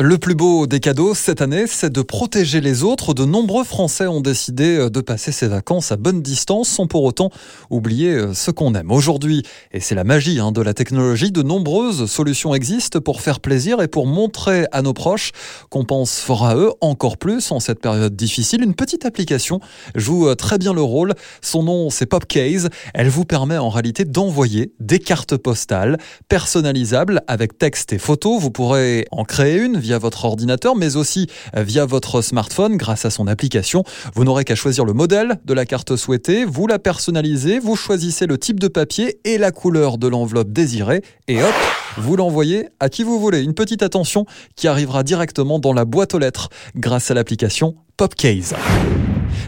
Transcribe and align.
Le 0.00 0.16
plus 0.16 0.34
beau 0.34 0.66
des 0.66 0.80
cadeaux 0.80 1.14
cette 1.14 1.42
année, 1.42 1.66
c'est 1.66 1.92
de 1.92 2.00
protéger 2.00 2.62
les 2.62 2.82
autres. 2.82 3.12
De 3.12 3.26
nombreux 3.26 3.62
Français 3.62 4.06
ont 4.06 4.22
décidé 4.22 4.78
euh, 4.78 4.88
de 4.88 5.02
passer 5.02 5.32
ces 5.32 5.48
vacances 5.48 5.92
à 5.92 5.98
bonne 5.98 6.22
distance 6.22 6.70
sans 6.70 6.86
pour 6.86 7.04
autant 7.04 7.28
oublier 7.68 8.14
euh, 8.14 8.32
ce 8.32 8.50
qu'on 8.50 8.74
aime. 8.74 8.90
Aujourd'hui, 8.90 9.42
et 9.70 9.80
c'est 9.80 9.94
la 9.94 10.04
magie 10.04 10.40
hein, 10.40 10.50
de 10.50 10.62
la 10.62 10.72
technologie, 10.72 11.30
de 11.30 11.42
nombreuses 11.42 12.06
solutions 12.06 12.54
existent 12.54 13.02
pour 13.02 13.20
faire 13.20 13.38
plaisir 13.38 13.82
et 13.82 13.86
pour 13.86 14.06
montrer 14.06 14.64
à 14.72 14.80
nos 14.80 14.94
proches 14.94 15.32
qu'on 15.68 15.84
pense 15.84 16.20
fort 16.20 16.46
à 16.46 16.56
eux 16.56 16.70
encore 16.80 17.18
plus 17.18 17.52
en 17.52 17.60
cette 17.60 17.82
période 17.82 18.16
difficile. 18.16 18.62
Une 18.62 18.74
petite 18.74 19.04
application 19.04 19.60
joue 19.94 20.26
euh, 20.26 20.34
très 20.34 20.56
bien 20.56 20.72
le 20.72 20.80
rôle. 20.80 21.12
Son 21.42 21.64
nom, 21.64 21.90
c'est 21.90 22.06
Popcase. 22.06 22.70
Elle 22.94 23.10
vous 23.10 23.26
permet 23.26 23.58
en 23.58 23.68
réalité 23.68 24.06
d'envoyer 24.06 24.72
des 24.80 25.00
cartes 25.00 25.36
postales 25.36 25.98
personnalisables 26.30 27.20
avec 27.26 27.58
texte 27.58 27.92
et 27.92 27.98
photos. 27.98 28.40
Vous 28.40 28.50
pourrez 28.50 29.04
en 29.10 29.24
créer 29.24 29.58
une 29.58 29.81
via 29.82 29.98
votre 29.98 30.24
ordinateur, 30.24 30.74
mais 30.74 30.96
aussi 30.96 31.26
euh, 31.56 31.62
via 31.62 31.84
votre 31.84 32.22
smartphone 32.22 32.76
grâce 32.76 33.04
à 33.04 33.10
son 33.10 33.26
application. 33.26 33.84
Vous 34.14 34.24
n'aurez 34.24 34.44
qu'à 34.44 34.54
choisir 34.54 34.86
le 34.86 34.94
modèle 34.94 35.40
de 35.44 35.52
la 35.52 35.66
carte 35.66 35.96
souhaitée, 35.96 36.46
vous 36.46 36.66
la 36.66 36.78
personnalisez, 36.78 37.58
vous 37.58 37.76
choisissez 37.76 38.26
le 38.26 38.38
type 38.38 38.58
de 38.58 38.68
papier 38.68 39.18
et 39.24 39.36
la 39.36 39.50
couleur 39.50 39.98
de 39.98 40.08
l'enveloppe 40.08 40.52
désirée, 40.52 41.02
et 41.28 41.42
hop, 41.42 41.52
vous 41.98 42.16
l'envoyez 42.16 42.68
à 42.80 42.88
qui 42.88 43.02
vous 43.02 43.20
voulez. 43.20 43.42
Une 43.42 43.54
petite 43.54 43.82
attention 43.82 44.24
qui 44.56 44.68
arrivera 44.68 45.02
directement 45.02 45.58
dans 45.58 45.72
la 45.72 45.84
boîte 45.84 46.14
aux 46.14 46.18
lettres 46.18 46.48
grâce 46.76 47.10
à 47.10 47.14
l'application 47.14 47.74
Popcase. 47.96 48.54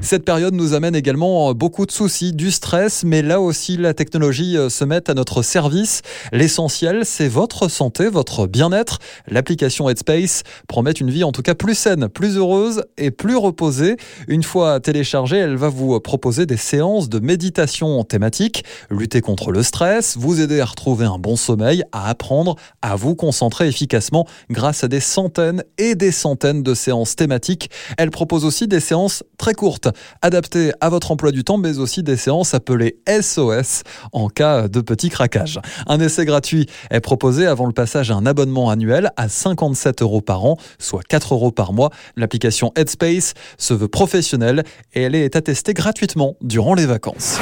Cette 0.00 0.24
période 0.24 0.54
nous 0.54 0.74
amène 0.74 0.94
également 0.94 1.52
beaucoup 1.54 1.86
de 1.86 1.92
soucis, 1.92 2.32
du 2.32 2.50
stress, 2.50 3.04
mais 3.04 3.22
là 3.22 3.40
aussi 3.40 3.76
la 3.76 3.94
technologie 3.94 4.56
euh, 4.56 4.68
se 4.68 4.84
met 4.84 5.08
à 5.10 5.14
notre 5.14 5.42
service. 5.42 6.02
L'essentiel, 6.32 7.04
c'est 7.04 7.28
votre 7.28 7.68
santé, 7.68 8.08
votre 8.08 8.46
bien-être. 8.46 8.98
L'application 9.28 9.88
Headspace 9.88 10.42
promet 10.68 10.92
une 10.92 11.10
vie 11.10 11.24
en 11.24 11.32
tout 11.32 11.42
cas 11.42 11.54
plus 11.54 11.74
saine, 11.74 12.08
plus 12.08 12.36
heureuse 12.36 12.84
et 12.96 13.10
plus 13.10 13.36
reposée. 13.36 13.96
Une 14.28 14.42
fois 14.42 14.80
téléchargée, 14.80 15.38
elle 15.38 15.56
va 15.56 15.68
vous 15.68 15.98
proposer 16.00 16.46
des 16.46 16.56
séances 16.56 17.08
de 17.08 17.18
méditation 17.18 18.04
thématique, 18.04 18.64
lutter 18.90 19.20
contre 19.20 19.52
le 19.52 19.62
stress, 19.62 20.16
vous 20.16 20.40
aider 20.40 20.60
à 20.60 20.66
retrouver 20.66 21.06
un 21.06 21.18
bon 21.18 21.36
sommeil, 21.36 21.84
à 21.92 22.08
apprendre 22.08 22.56
à 22.82 22.96
vous 22.96 23.14
concentrer 23.14 23.68
efficacement 23.68 24.26
grâce 24.50 24.84
à 24.84 24.88
des 24.88 25.00
centaines 25.00 25.62
et 25.78 25.94
des 25.94 26.12
centaines 26.12 26.62
de 26.62 26.74
séances 26.74 27.16
thématiques. 27.16 27.70
Elle 27.98 28.10
propose 28.10 28.44
aussi 28.44 28.68
des 28.68 28.80
séances 28.80 29.22
très 29.38 29.54
courtes 29.84 29.96
adaptées 30.22 30.72
à 30.80 30.88
votre 30.88 31.10
emploi 31.10 31.30
du 31.30 31.44
temps, 31.44 31.58
mais 31.58 31.78
aussi 31.78 32.02
des 32.02 32.16
séances 32.16 32.54
appelées 32.54 32.96
SOS 33.08 33.82
en 34.12 34.28
cas 34.28 34.68
de 34.68 34.80
petit 34.80 35.08
craquage. 35.08 35.60
Un 35.86 36.00
essai 36.00 36.24
gratuit 36.24 36.66
est 36.90 37.00
proposé 37.00 37.46
avant 37.46 37.66
le 37.66 37.72
passage 37.72 38.10
à 38.10 38.14
un 38.14 38.26
abonnement 38.26 38.70
annuel 38.70 39.10
à 39.16 39.28
57 39.28 40.02
euros 40.02 40.20
par 40.20 40.44
an, 40.44 40.56
soit 40.78 41.02
4 41.02 41.34
euros 41.34 41.50
par 41.50 41.72
mois. 41.72 41.90
L'application 42.16 42.72
Headspace 42.76 43.34
se 43.58 43.74
veut 43.74 43.88
professionnelle 43.88 44.64
et 44.94 45.02
elle 45.02 45.14
est 45.14 45.36
attestée 45.36 45.74
gratuitement 45.74 46.36
durant 46.40 46.74
les 46.74 46.86
vacances. 46.86 47.38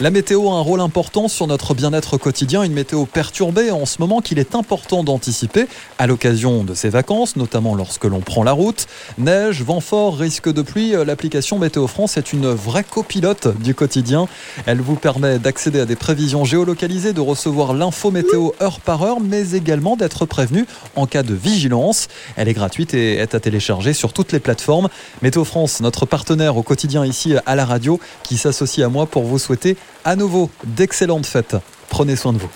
La 0.00 0.10
météo 0.10 0.48
a 0.48 0.54
un 0.54 0.62
rôle 0.62 0.80
important 0.80 1.28
sur 1.28 1.46
notre 1.46 1.74
bien-être 1.74 2.16
quotidien, 2.16 2.62
une 2.62 2.72
météo 2.72 3.04
perturbée 3.04 3.70
en 3.70 3.84
ce 3.84 3.96
moment 3.98 4.22
qu'il 4.22 4.38
est 4.38 4.54
important 4.54 5.04
d'anticiper 5.04 5.66
à 5.98 6.06
l'occasion 6.06 6.64
de 6.64 6.72
ces 6.72 6.88
vacances, 6.88 7.36
notamment 7.36 7.74
lorsque 7.74 8.06
l'on 8.06 8.20
prend 8.20 8.42
la 8.42 8.52
route. 8.52 8.86
Neige, 9.18 9.62
vent 9.62 9.80
fort, 9.80 10.16
risque 10.16 10.50
de 10.50 10.62
pluie, 10.62 10.94
l'application 11.04 11.58
Météo 11.58 11.86
France 11.86 12.16
est 12.16 12.32
une 12.32 12.48
vraie 12.48 12.82
copilote 12.82 13.48
du 13.60 13.74
quotidien. 13.74 14.26
Elle 14.64 14.80
vous 14.80 14.94
permet 14.94 15.38
d'accéder 15.38 15.80
à 15.80 15.84
des 15.84 15.96
prévisions 15.96 16.46
géolocalisées, 16.46 17.12
de 17.12 17.20
recevoir 17.20 17.74
l'info 17.74 18.10
météo 18.10 18.52
heure 18.62 18.80
par 18.80 19.02
heure, 19.02 19.20
mais 19.20 19.50
également 19.50 19.96
d'être 19.96 20.24
prévenu 20.24 20.64
en 20.96 21.04
cas 21.04 21.22
de 21.22 21.34
vigilance. 21.34 22.08
Elle 22.36 22.48
est 22.48 22.54
gratuite 22.54 22.94
et 22.94 23.16
est 23.16 23.34
à 23.34 23.40
télécharger 23.40 23.92
sur 23.92 24.14
toutes 24.14 24.32
les 24.32 24.40
plateformes. 24.40 24.88
Météo 25.20 25.44
France, 25.44 25.82
notre 25.82 26.06
partenaire 26.06 26.56
au 26.56 26.62
quotidien 26.62 27.04
ici 27.04 27.34
à 27.44 27.54
la 27.54 27.66
radio, 27.66 28.00
qui 28.22 28.38
s'associe 28.38 28.86
à 28.86 28.88
moi 28.88 29.04
pour 29.04 29.24
vous 29.24 29.38
souhaiter 29.38 29.76
à 30.04 30.16
nouveau 30.16 30.50
d'excellentes 30.64 31.26
fêtes. 31.26 31.56
Prenez 31.88 32.16
soin 32.16 32.32
de 32.32 32.38
vous. 32.38 32.50